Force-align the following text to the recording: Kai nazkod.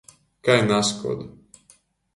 Kai 0.43 0.61
nazkod. 0.67 1.19